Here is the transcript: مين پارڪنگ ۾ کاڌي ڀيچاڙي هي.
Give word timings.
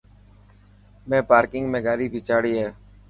مين 1.09 1.21
پارڪنگ 1.29 1.65
۾ 1.73 1.79
کاڌي 1.85 2.05
ڀيچاڙي 2.13 2.53
هي. 2.59 2.67